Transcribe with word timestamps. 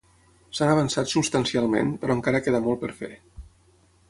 S'han 0.59 0.71
avançat 0.75 1.11
substancialment, 1.11 1.93
però 2.05 2.17
encara 2.21 2.43
queda 2.47 2.63
molt 2.69 2.83
per 2.87 2.91
fer. 3.05 3.13